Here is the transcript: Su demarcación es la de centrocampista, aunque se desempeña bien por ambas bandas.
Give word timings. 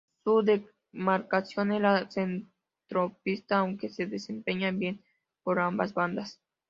Su 0.23 0.41
demarcación 0.41 1.73
es 1.73 1.79
la 1.81 2.03
de 2.05 2.09
centrocampista, 2.11 3.59
aunque 3.59 3.87
se 3.89 4.07
desempeña 4.07 4.71
bien 4.71 5.03
por 5.43 5.59
ambas 5.59 5.93
bandas. 5.93 6.41